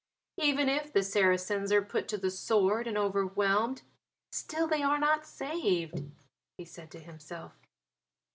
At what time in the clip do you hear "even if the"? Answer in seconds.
0.41-1.03